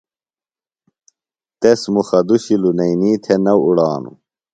[1.59, 4.17] تس مُخہ دُشیۡ لنئینیۡ تھےۡ نہ اُڑانوۡ۔